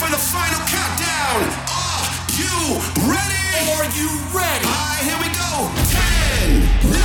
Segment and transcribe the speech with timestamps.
[0.00, 1.44] for the final countdown.
[1.68, 3.68] Are you ready?
[3.68, 4.64] Are you ready?
[4.64, 5.68] Alright, here we go.
[5.92, 7.04] 10, 9,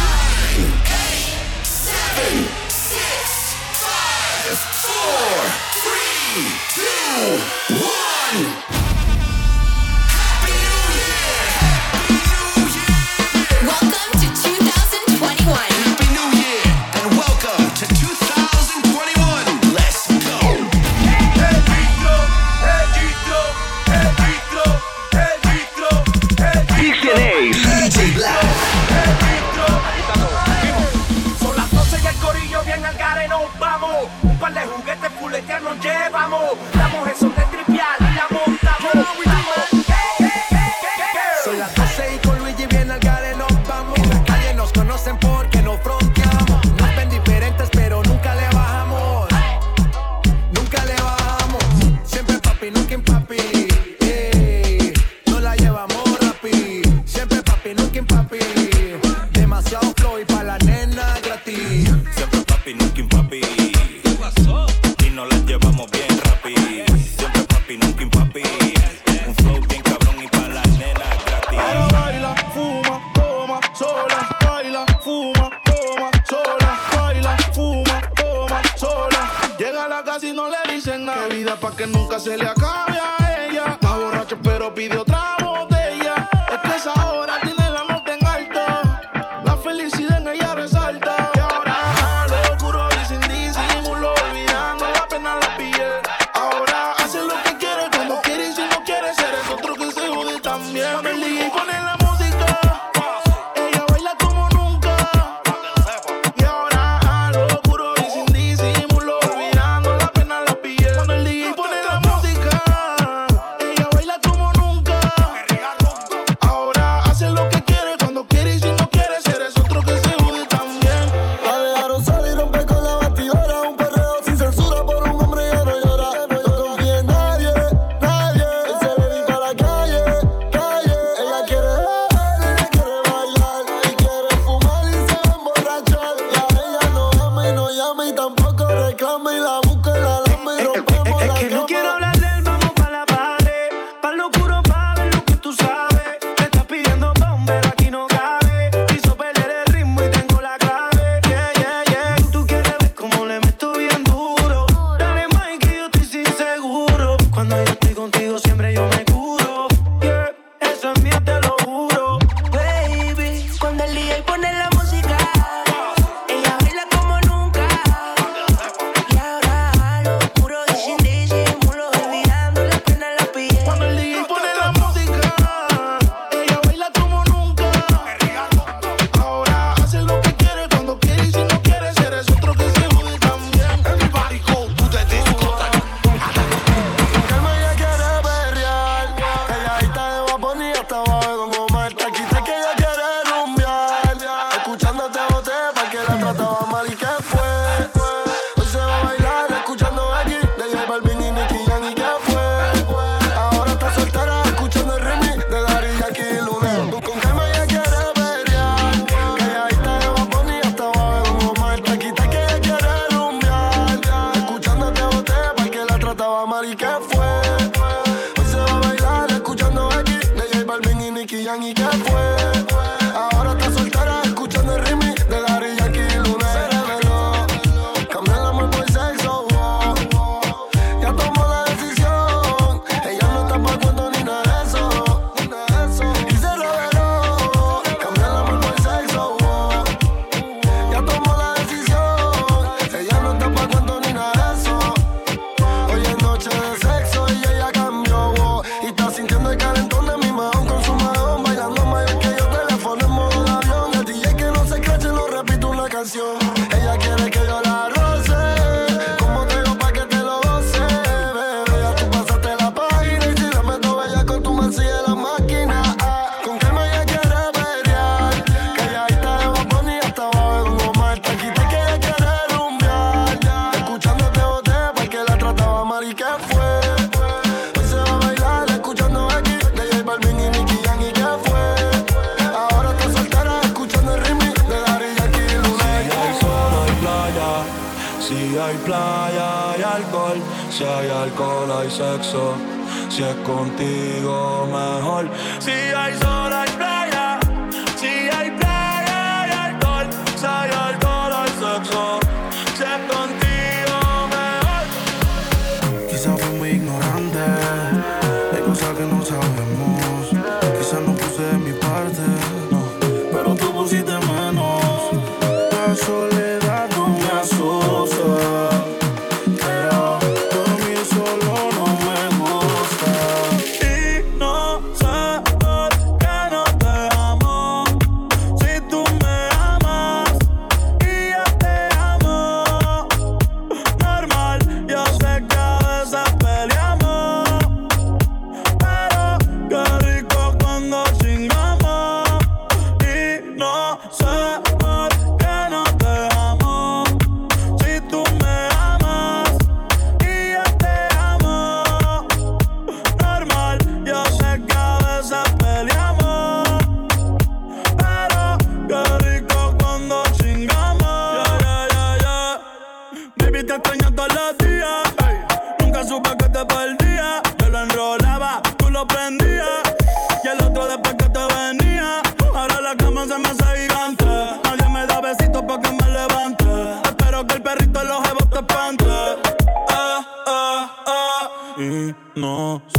[0.55, 3.51] 8, 7, 6,
[3.83, 5.11] 5, 4,
[5.75, 6.55] 3,
[7.75, 7.83] 2,
[8.61, 8.64] 1.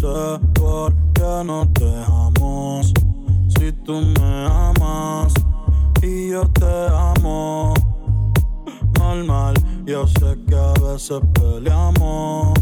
[0.01, 2.93] sé por qué no te amamos.
[3.49, 5.33] Si tú me amas
[6.03, 7.75] y yo te amo.
[8.99, 9.55] Normal,
[9.85, 12.55] yo sé que a veces peleamos.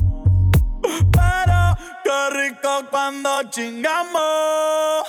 [0.83, 1.61] Pero
[2.05, 5.04] qué rico cuando chingamos.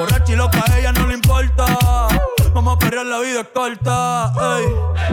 [0.00, 1.66] Borracha y loca, a ella no le importa.
[2.54, 4.32] Vamos a perrear, la vida corta.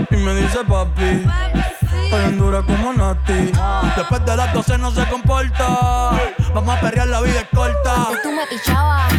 [0.09, 1.25] Y me dice papi.
[2.09, 3.51] Bien dura como Nati.
[3.97, 6.11] Después de las 12 no se comporta.
[6.53, 8.07] Vamos a perrear, la vida es corta.
[8.23, 9.13] Tú me pichabas.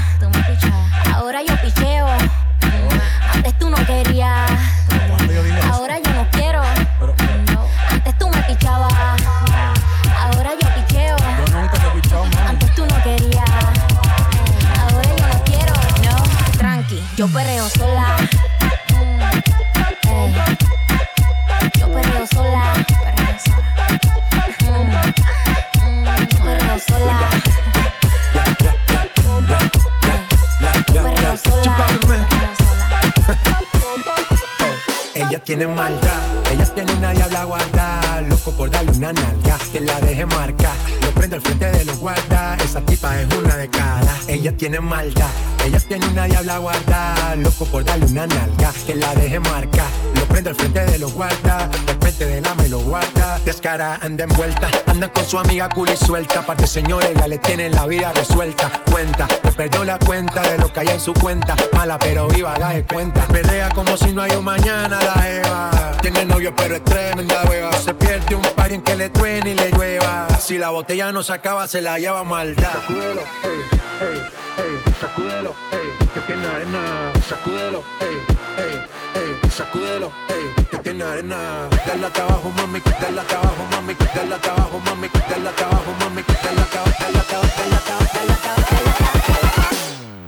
[35.48, 39.98] Ella tiene maldad, ella tiene una diabla guarda, loco por darle una nalga, que la
[40.00, 42.82] deje marcar, lo prendo al frente de los guardas, esa
[43.16, 44.14] es una de cara.
[44.28, 45.30] Ella tiene maldad,
[45.64, 50.26] ella tiene una diabla guarda, loco por darle una nalga, que la deje marcar, lo
[50.26, 54.24] prendo al frente de los guardas, al frente de la me lo guarda, descara, anda
[54.24, 58.12] envuelta, anda con su amiga cool y suelta, parte señores, ya le tienen la vida
[58.12, 62.28] resuelta, cuenta, te perdió la cuenta de lo que hay en su cuenta, mala pero
[62.28, 66.54] viva, la de cuenta, pelea como si no hay un mañana, la Eva, tiene novio
[66.54, 70.28] pero es tremenda hueva, se pierde un par en que le truene y le llueva,
[70.38, 72.97] si la botella no se acaba se la lleva maldad.
[72.98, 73.60] Sacúdelo, ey,
[74.00, 74.18] ey,
[74.58, 78.16] ey, sacúdelo, ey, que tiene arena, sacúdelo, ey,
[78.58, 78.74] ey,
[79.14, 81.68] ey, sacúdelo, ey, que tiene arena.
[81.86, 85.94] Dale hasta abajo, mami, dale hasta abajo, mami, dale hasta abajo, mami, dale hasta abajo,
[86.00, 89.76] mami, dale hasta abajo, dale hasta abajo, dale hasta abajo, dale hasta abajo.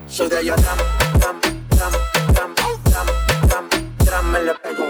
[0.06, 0.78] Soy de allá, tram,
[4.04, 4.86] tram, me le pego.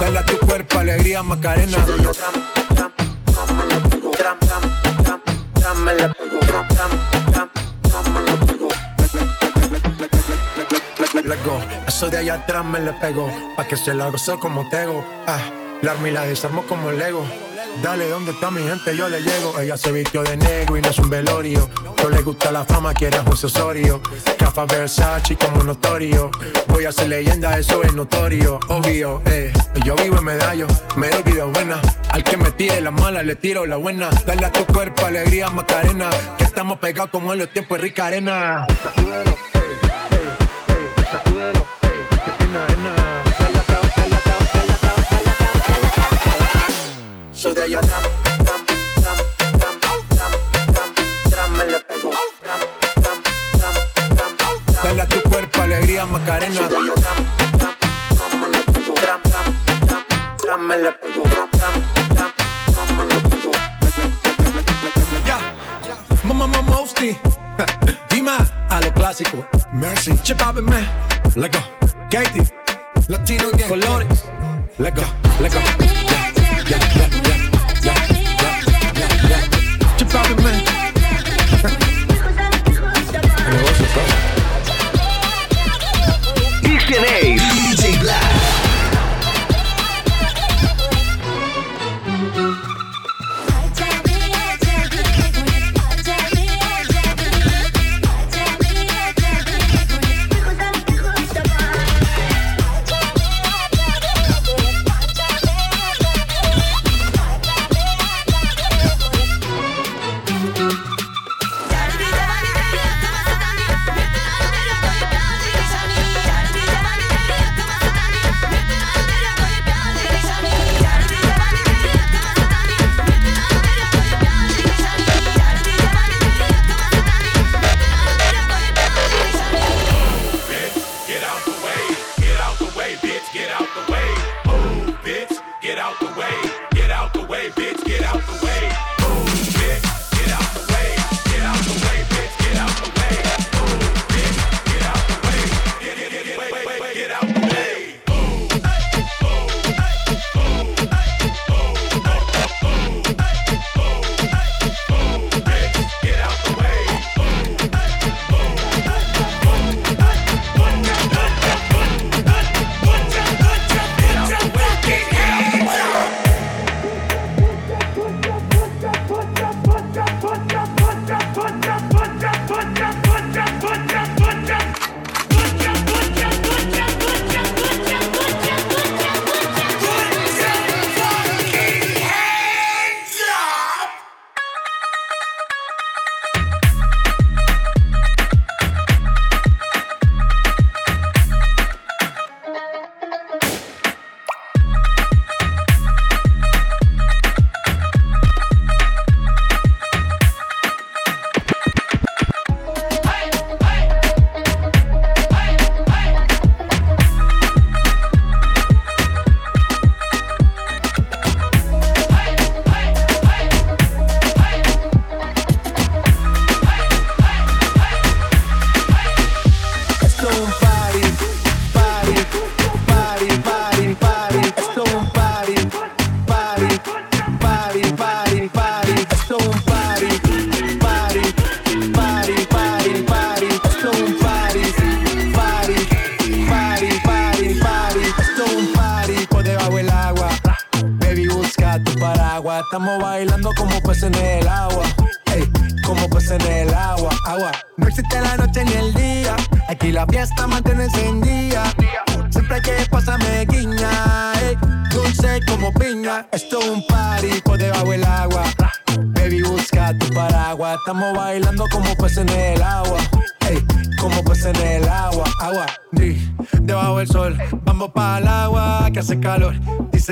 [0.00, 1.84] Dale a tu cuerpo alegría, Macarena.
[1.84, 2.61] Soy de allá, tram,
[5.74, 6.38] me le pego,
[8.14, 8.68] me pego.
[11.86, 15.04] Eso de allá atrás me le pego, pa' que se la gozo como tego.
[15.26, 15.40] Ah,
[15.82, 17.24] la arma y la desarmo como Lego.
[17.80, 18.96] Dale, ¿dónde está mi gente?
[18.96, 19.58] Yo le llego.
[19.58, 21.70] Ella se vistió de negro y no es un velorio.
[22.02, 24.00] No le gusta la fama, quiere a José Osorio.
[24.38, 26.30] Cafa Versace como notorio.
[26.68, 28.60] Voy a ser leyenda, eso es notorio.
[28.68, 29.52] Obvio, eh.
[29.84, 31.80] Yo vivo en medallo, me doy vida buena.
[32.10, 34.10] Al que me tire la mala, le tiro la buena.
[34.26, 36.10] Dale a tu cuerpo alegría, Macarena.
[36.36, 38.66] Que estamos pegados como en los tiempos rica arena.
[47.52, 47.54] Abajo.
[47.54, 48.02] Soy de allá, tram,
[48.44, 49.16] tram, tram,
[49.58, 50.32] tram, tram,
[50.72, 50.88] tram,
[51.30, 52.10] tram, me le pego.
[52.42, 52.60] Tram,
[53.02, 53.18] tram,
[53.58, 53.76] tram,
[54.16, 54.82] tram, tram.
[54.82, 56.54] Dale a tu cuerpo alegría, Macarena.
[56.54, 57.16] Soy de allá, tram,
[57.58, 57.74] tram,
[58.16, 58.94] tram, me le pego.
[58.94, 59.46] Tram, tram,
[59.86, 60.02] tram,
[60.38, 61.22] tram, me le pego.
[61.22, 61.74] Tram, tram,
[62.14, 62.32] tram,
[62.72, 63.50] tram, me le pego.
[65.26, 65.38] Ya.
[66.24, 67.18] Mamá, mamá, Mosty.
[68.08, 68.36] Dima
[68.70, 69.44] a lo clásico.
[69.72, 70.12] Mercy.
[70.62, 70.88] Man.
[71.36, 71.60] Let go.
[72.10, 72.46] Katie.
[73.08, 73.68] Latino gang.
[73.68, 74.24] Colores.
[74.78, 75.02] Let go.
[75.40, 76.01] Let go.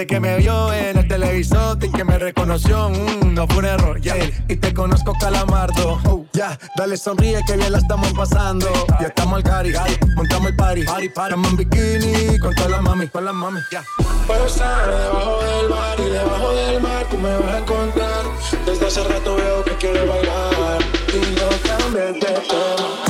[0.00, 2.88] Dice que me vio en el televisor y que me reconoció.
[2.88, 4.16] Mm, no fue un error, yeah.
[4.48, 6.00] Y te conozco, calamardo.
[6.06, 8.66] Oh, ya, dale sonríe que bien la estamos pasando.
[8.98, 9.74] Ya estamos al cari,
[10.16, 10.84] montamos el party.
[10.84, 11.34] party, party.
[11.34, 13.84] Estamos en bikini con todas las mami, con las mami, ya.
[14.26, 18.24] Puedo estar debajo del mar y debajo del mar tú me vas a encontrar.
[18.64, 20.78] Desde hace rato veo que quieres bailar
[21.12, 23.09] y no cambies de tema.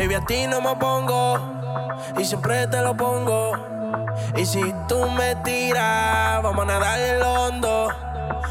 [0.00, 1.38] Baby, a ti no me pongo
[2.18, 3.52] y siempre te lo pongo.
[4.34, 7.88] Y si tú me tiras, vamos a nadar en lo hondo.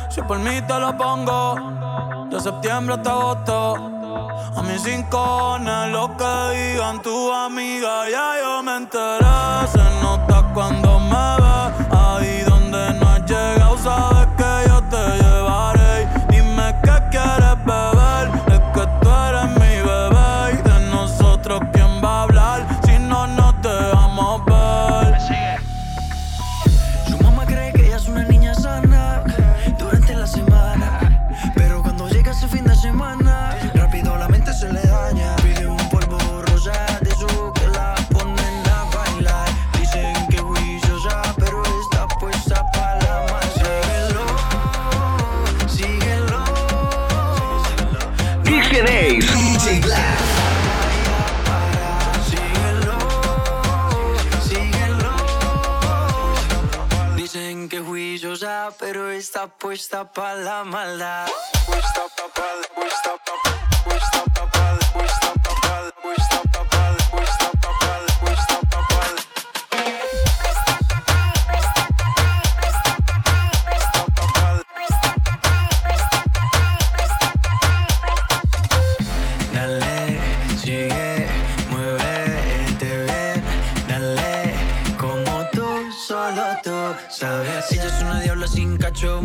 [0.10, 1.56] Si por mí te lo pongo,
[2.30, 3.76] de septiembre hasta agosto.
[4.58, 9.26] A mis rincones, lo que digan tu amiga, ya yo me enteré.
[9.72, 11.89] Se nota cuando me ves,
[58.92, 61.28] pero esta puesta pa' la maldad.
[61.68, 63.12] Puesta pa' la, puesta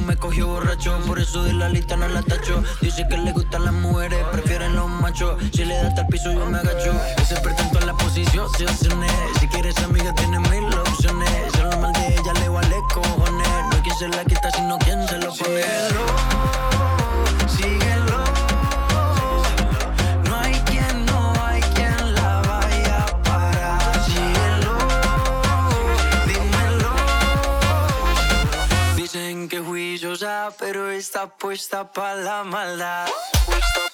[0.06, 2.62] me cogió borracho, por eso de la lista no la tacho.
[2.80, 5.42] Dice que le gustan las mujeres, prefieren los machos.
[5.52, 6.92] Si le da hasta el piso, yo me agacho.
[7.16, 9.10] Ese pretento en la posición, se opciones.
[9.40, 11.28] Si quieres amiga, tiene mil opciones.
[11.52, 13.48] Si lo mal de ella le vale cojones.
[13.48, 16.93] No hay quien se la quita, sino quien se lo pone.
[29.54, 33.06] Que juiciosa, pero está puesta para la maldad.
[33.46, 33.93] Puesta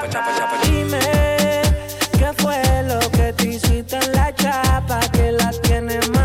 [0.63, 0.99] Dime,
[2.17, 6.20] ¿qué fue lo que te hiciste en la chapa que la tienes más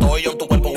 [0.00, 0.69] Hoy yo en tu cuerpo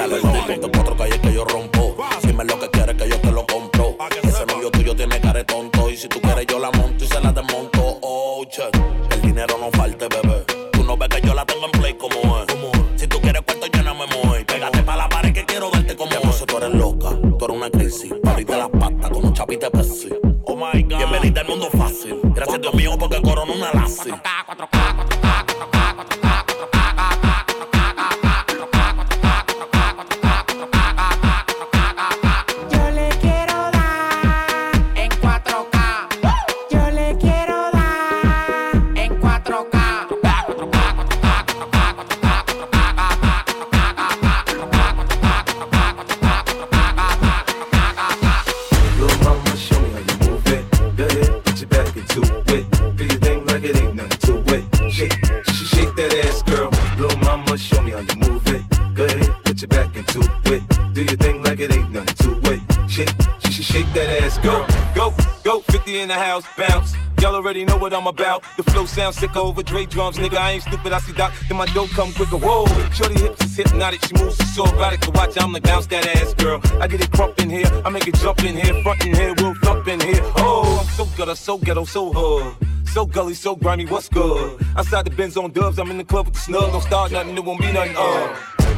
[68.03, 68.43] I'm about.
[68.57, 70.35] The flow sounds sick over Dre drums, nigga.
[70.35, 71.31] I ain't stupid, I see Doc.
[71.47, 72.35] Then my dope come quicker.
[72.35, 74.03] Whoa, shorty hips is hypnotic.
[74.03, 75.39] She moves so erotic to watch.
[75.39, 76.59] I'm like bounce that ass, girl.
[76.81, 79.33] I get it crump in here, I make it jump in here, front in here,
[79.37, 80.21] we'll thump in here.
[80.35, 82.55] Oh, I'm so I'm so ghetto, so hood.
[82.87, 84.61] So gully, so grimy, what's good?
[84.75, 86.73] Outside the Benz on dubs, I'm in the club with the snug.
[86.73, 87.95] Don't start nothing, it won't be nothing.
[87.97, 88.35] Uh.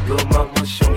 [0.07, 0.94] Little mama, show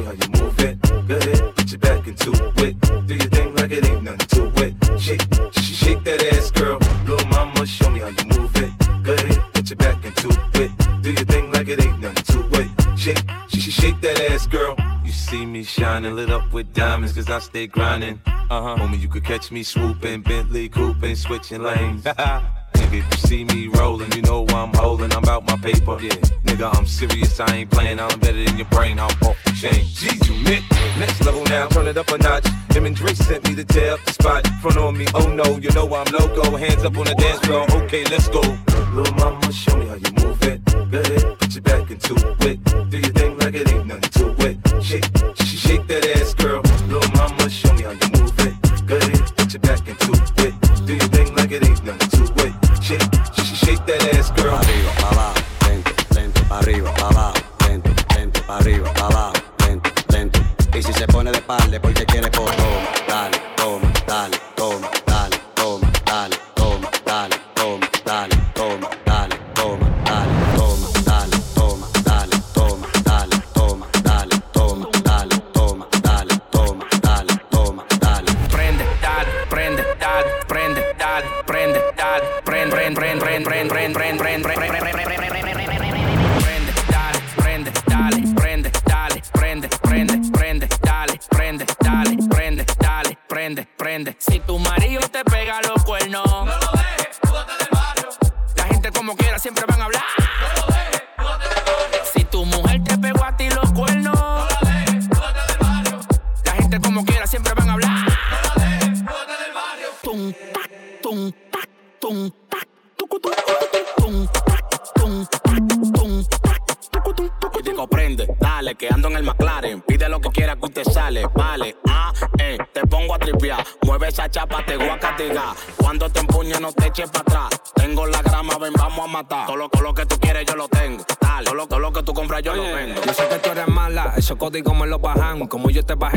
[17.09, 18.21] diamonds, cause I stay grinding.
[18.27, 18.77] Uh huh.
[18.79, 22.03] Homie, you could catch me swooping, Bentley cooping, switching lanes.
[22.75, 25.99] Nigga, if you see me rolling, you know I'm holding, I'm about my paper.
[26.01, 29.53] Yeah, nigga, I'm serious, I ain't playing, I'm better than your brain, I'm off the
[29.53, 29.85] chain.
[29.87, 30.63] Jeez, you Nick,
[30.99, 32.47] next level now, turn it up a notch.
[32.71, 34.47] Him and Drake sent me to tear up the spot.
[34.63, 36.57] Front on me, oh no, you know I'm loco.
[36.57, 38.41] Hands up on the dance floor, okay, let's go.
[38.93, 40.65] Little mama, show me how you move it.
[40.65, 42.15] Go ahead, put your back into
[42.49, 42.91] it.
[42.91, 43.13] Do your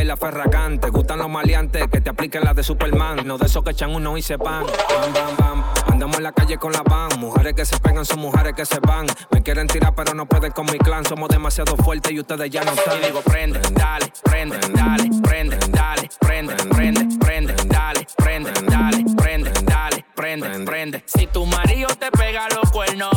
[0.06, 3.26] la ferragán, te gustan los maleantes que te apliquen las de Superman.
[3.26, 4.66] No de esos que echan uno y se van.
[4.66, 5.64] Bam, bam, bam.
[5.92, 7.20] Andamos en la calle con la van.
[7.20, 9.08] Mujeres que se pegan son mujeres que se van.
[9.32, 11.06] Me quieren tirar, pero no pueden con mi clan.
[11.06, 13.00] Somos demasiado fuertes y ustedes ya no están.
[13.02, 19.52] Y digo, prende, dale, prende, dale, prende, dale, prende, prende, prende, dale, prende, dale, prende,
[19.64, 21.04] dale, prende, prende.
[21.06, 23.11] Si tu marido te pega los cuernos,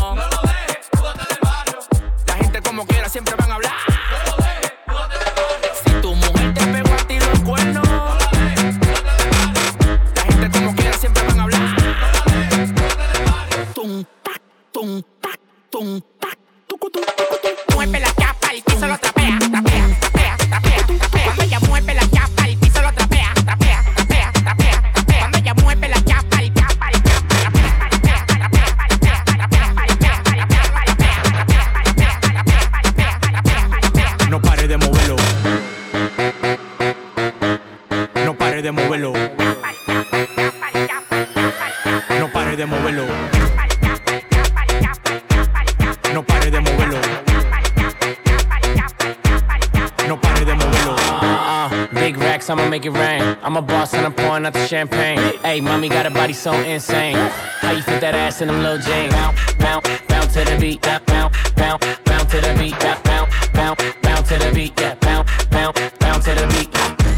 [56.35, 57.17] body so insane.
[57.61, 59.13] How you fit that ass in them little jeans?
[59.13, 60.85] Bounce, bounce, bounce to the beat.
[60.85, 62.79] Yeah, bounce, bounce, bounce to the beat.
[62.79, 64.81] Bounce, bounce, bounce to the beat.
[64.81, 66.75] Yeah, bounce, bounce, bounce to the beat.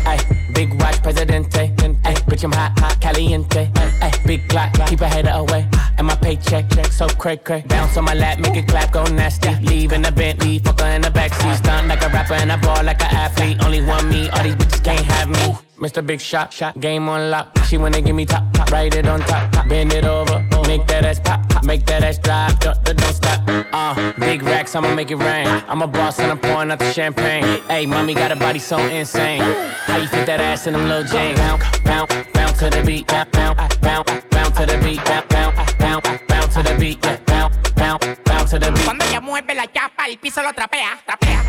[0.07, 0.19] Hey,
[0.55, 1.73] big watch, Presidente.
[2.05, 3.71] Hey, bitch, I'm hot, hot, caliente.
[4.01, 5.69] Hey, big clock, keep a hater away.
[5.99, 7.65] And my paycheck, check so cray cray.
[7.67, 9.46] Bounce on my lap, make it clap, go nasty.
[16.07, 17.59] Big Shot, shot, game on lock.
[17.67, 20.39] She wanna give me top, top, write it on top, top, bend it over,
[20.69, 23.43] make that ass pop, pop, make that ass drop, don't, don't stop.
[23.73, 25.49] Uh, big racks, I'ma make it rain.
[25.67, 27.61] I'm a boss and I'm pouring out the champagne.
[27.69, 29.41] Hey, mommy got a body so insane.
[29.41, 31.39] How you fit that ass in them little jeans?
[31.41, 36.55] Bounce, bounce, bounce to the beat, bounce, bounce, bounce to the beat, bounce, bounce, bounce
[36.55, 38.85] to the beat, bounce, bounce, bounce to the beat.
[38.85, 41.43] Cuando ella mueve la chapa, el piso lo trapea, trapea,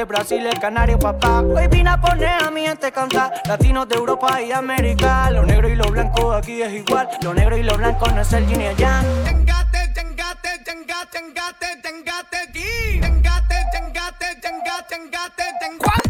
[0.00, 1.42] Desde Brasil, el canario, papá.
[1.42, 3.34] Hoy vine a poner a mi gente cantar.
[3.46, 5.30] Latinos de Europa y América.
[5.30, 7.06] Lo negro y lo blanco aquí es igual.
[7.22, 9.04] Lo negro y lo blanco no es el yin y el yang.
[9.24, 12.98] Tengate, tengate, tengate, tengate, tengate, aquí.
[12.98, 16.09] Tengate, tengate, tengate, tengate, tengate.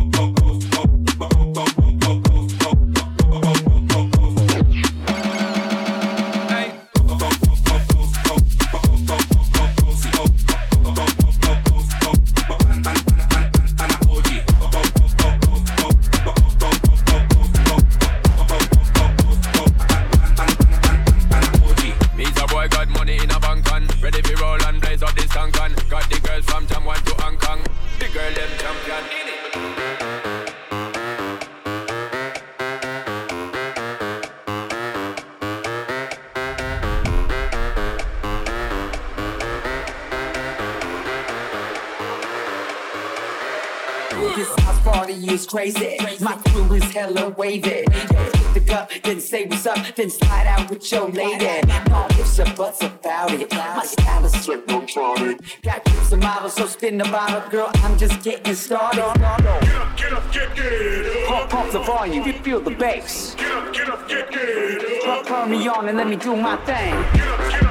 [45.51, 45.97] crazy.
[46.21, 47.69] My crew is hella wavy.
[47.69, 51.67] Hit the cup, then say what's up, then slide out with your lady.
[51.89, 53.51] No ifs or buts about it.
[53.51, 55.61] My style is technotronic.
[55.61, 57.69] Got groups of models, so spin the bottle, girl.
[57.75, 59.01] I'm just getting started.
[59.01, 63.35] Get up, get up, get, get Pump, pump the volume, you feel the bass.
[63.35, 66.55] Get up, get up, get, get Pump, turn me on and let me do my
[66.65, 66.93] thing.
[67.13, 67.70] Get up, get up,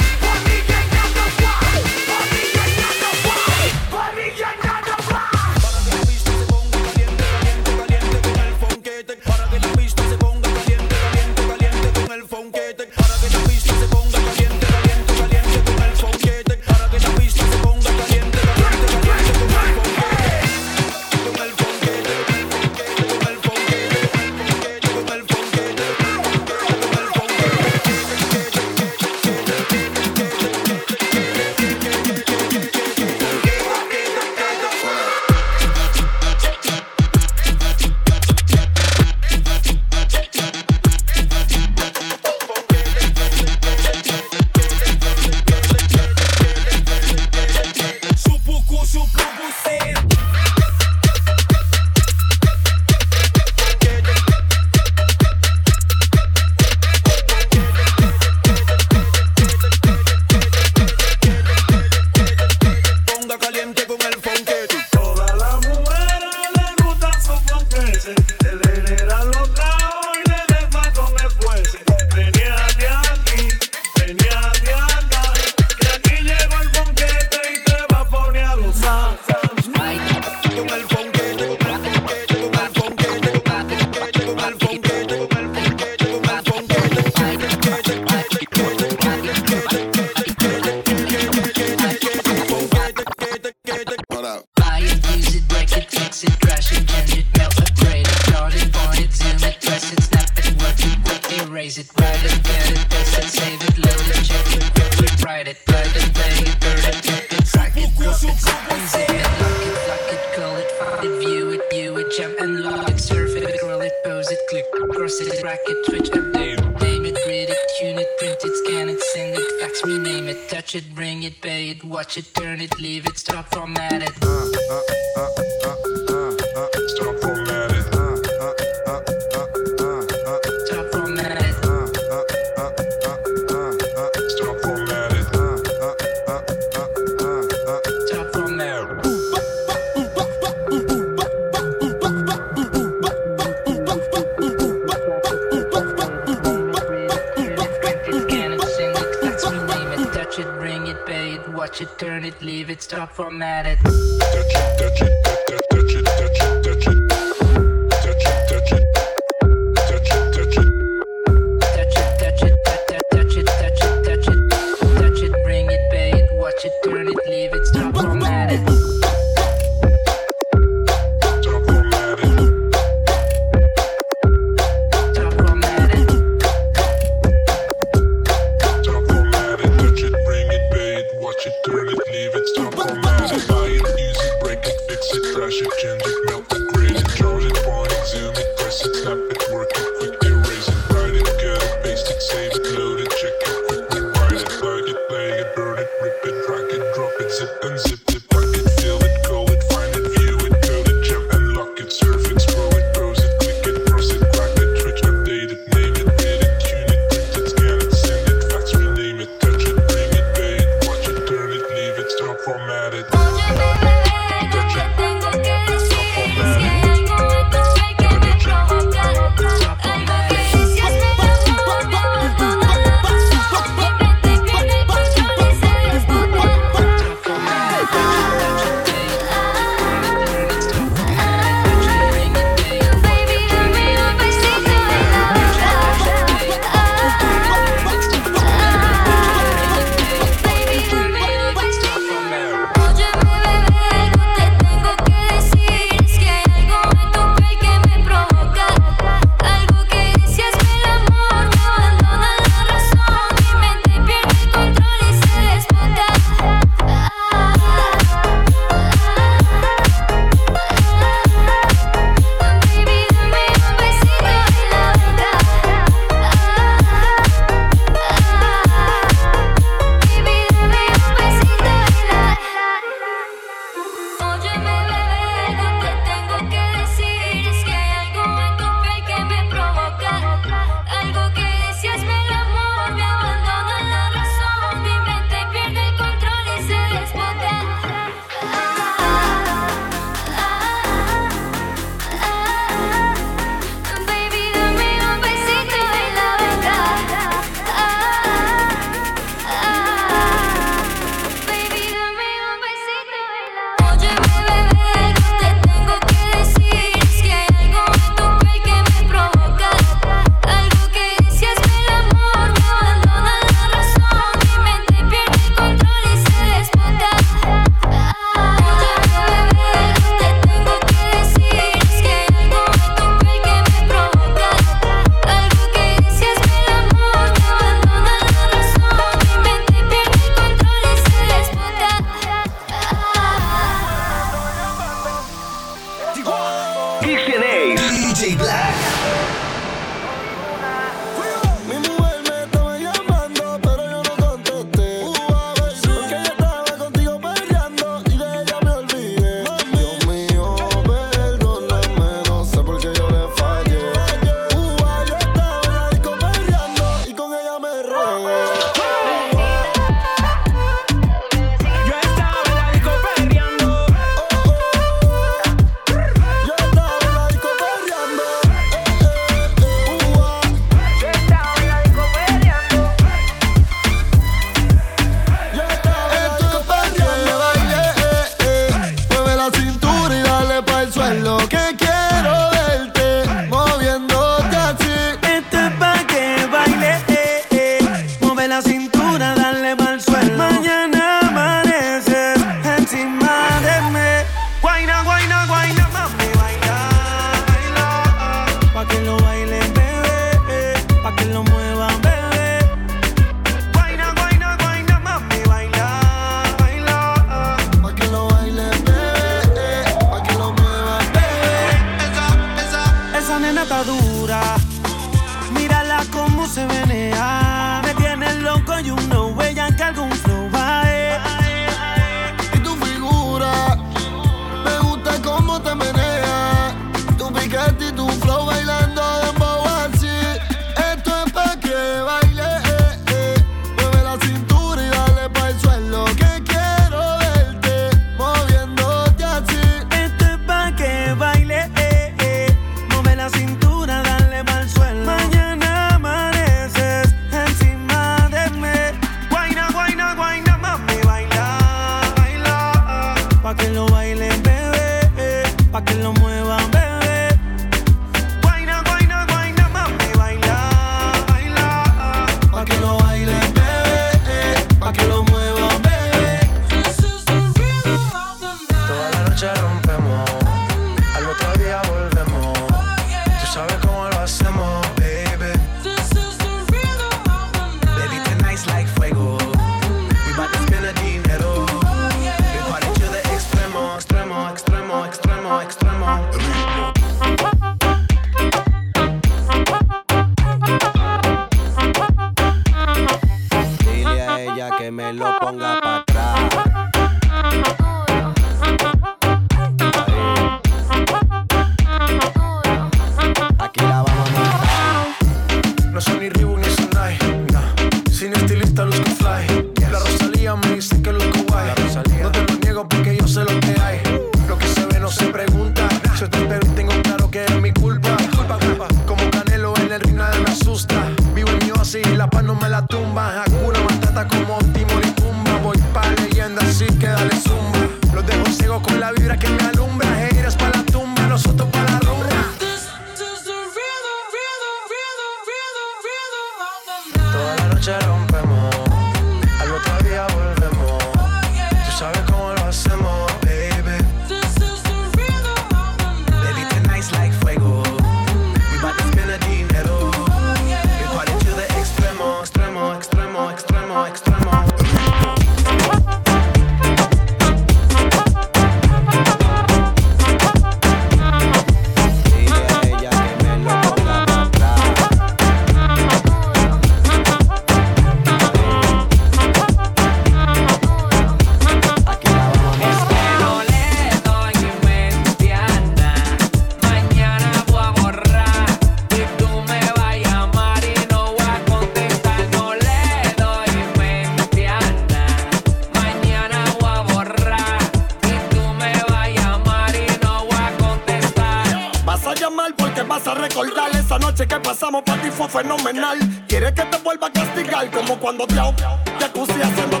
[595.52, 596.18] fenomenal.
[596.48, 600.00] Quiere que te vuelva a castigar como cuando te, acusé haciendo.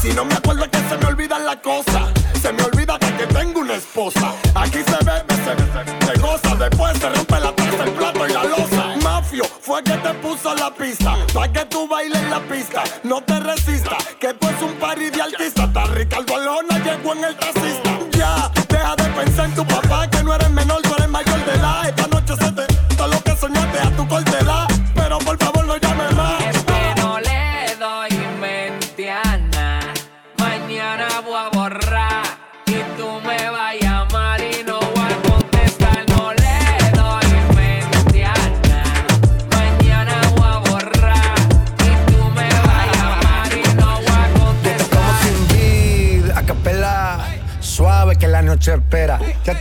[0.00, 2.10] Si no me acuerdo es que se me olvidan las cosas.
[2.42, 4.34] Se me olvida que tengo una esposa.
[4.54, 6.54] Aquí se bebe, se, se goza.
[6.56, 8.96] Después se rompe la taza, el plato y la losa.
[9.02, 11.16] Mafio, fue que te puso la pista.
[11.32, 12.82] Pa' que tú bailes la pista.
[13.04, 15.64] No te resistas, que tú es un party de artista.
[15.64, 17.53] Está Ricardo Alona, llegó en el taza.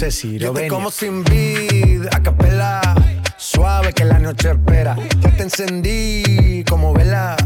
[0.00, 2.80] Yo te como sin vid, a capela,
[3.36, 4.94] suave que la noche espera.
[5.20, 7.36] Ya te encendí como vela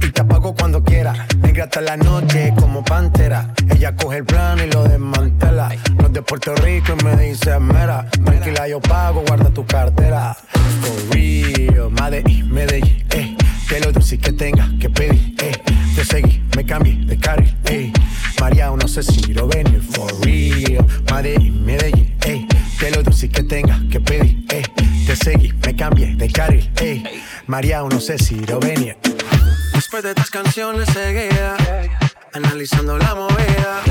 [0.00, 1.28] y te apago cuando quiera.
[1.38, 3.54] Negra hasta la noche como pantera.
[3.70, 5.68] Ella coge el plano y lo desmantela.
[5.98, 8.10] Los de Puerto Rico y me dice mera.
[8.10, 10.31] Tranquila, yo pago, guarda tu cartera.
[27.52, 28.96] María o no sé si Rovenia.
[29.74, 31.54] Después de estas canciones seguía
[32.32, 33.82] analizando la movida.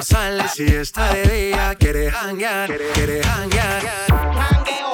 [0.00, 3.82] Sale si está de día, quiere hanguear, quiere hanguear.
[4.08, 4.90] Hangueo,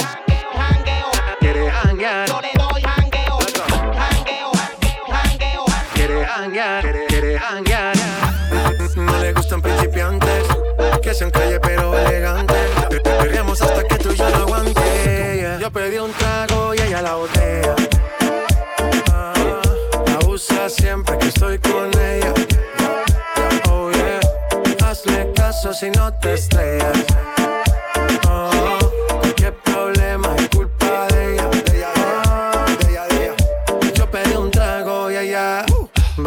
[0.59, 2.27] hangueo, quiere hanguear.
[2.27, 3.39] Yo le doy hangueo,
[3.97, 4.51] hangueo,
[5.13, 5.65] hangueo.
[5.95, 7.97] Quiere hanguear, quiere hanguear.
[8.97, 10.47] No le gustan principiantes,
[11.01, 12.57] que sean calle pero elegantes.
[13.05, 14.76] Perdemos hasta que tú ya no aguantes.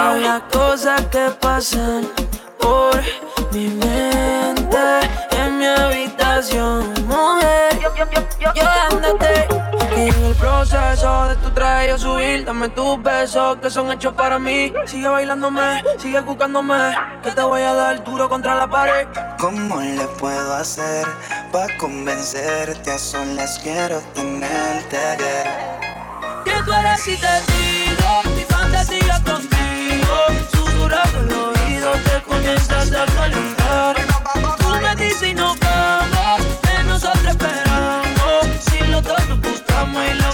[0.00, 2.08] Wow, cada cosas que pasan
[2.58, 2.96] por
[3.52, 4.78] mi mente
[5.32, 7.78] en mi habitación, mujer.
[8.54, 9.46] Yo andate
[9.96, 14.14] y en el proceso de tu traje yo subir, dame tus besos que son hechos
[14.14, 14.72] para mí.
[14.86, 19.06] Sigue bailándome, sigue buscándome, que te voy a dar duro contra la pared.
[19.38, 21.06] ¿Cómo le puedo hacer
[21.52, 22.90] para convencerte?
[22.90, 24.96] A solas quiero tenerte.
[26.46, 29.19] Que tú eres y te digo, mi fantasía.
[30.90, 33.96] Susurrando el oído te comienzas a calentar.
[34.58, 38.46] Tú me dices y nos vamos, que nosotros esperamos.
[38.68, 40.32] Si los dos nos gustamos y la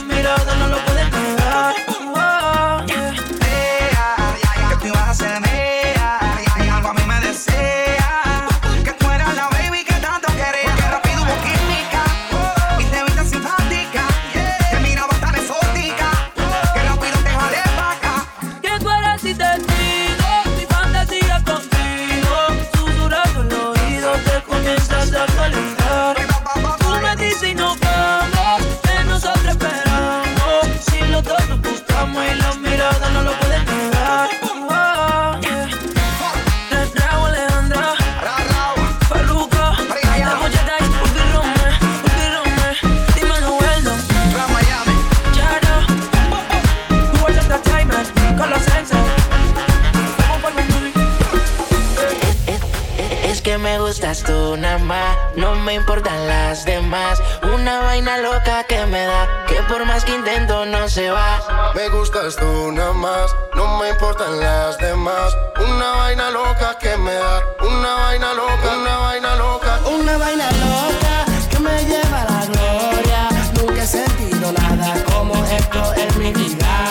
[54.06, 57.20] gustas tú nada más, no me importan las demás.
[57.42, 61.72] Una vaina loca que me da, que por más que intento no se va.
[61.74, 65.36] Me gustas tú nada más, no me importan las demás.
[65.58, 69.80] Una vaina loca que me da, una vaina loca, una vaina loca.
[69.88, 73.28] Una vaina loca que me lleva a la gloria.
[73.54, 76.85] Nunca he sentido nada como esto en mi vida.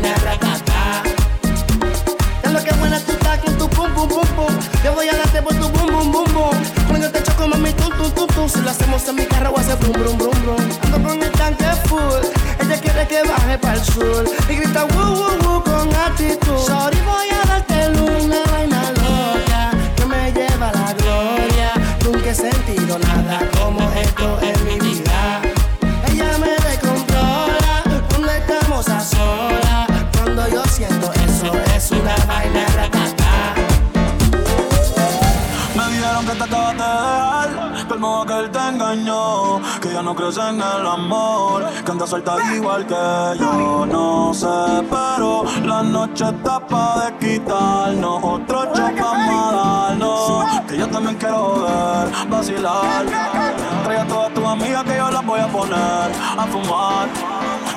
[0.00, 1.02] Vaina ratata.
[2.42, 4.54] Ya lo que buena tú estás con tu pum pum pum pum.
[4.84, 6.56] Yo voy a darte por tu bum bum bum bum.
[6.88, 8.48] Cuando te choco, mami, tú tú tú tú.
[8.48, 10.29] Si lo hacemos en mi carro, voy a hacer brum brum brum
[40.00, 43.86] ya no crees en el amor, que anda suelta igual que yo.
[43.86, 44.46] No sé,
[44.88, 51.16] pero la noche está pa' de quitarnos, otro shot vamos a darnos, que yo también
[51.16, 53.04] quiero ver, vacilar.
[53.84, 57.08] Trae a todas tus amigas que yo las voy a poner a fumar,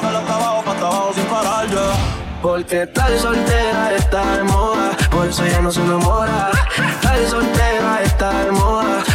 [0.01, 2.23] de la abajo pa' abajo sin parar, yeah.
[2.43, 6.51] Porque tal soltera está de moda, por eso ya no se enamora.
[7.01, 9.01] Tal soltera está de moda,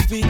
[0.00, 0.23] baby.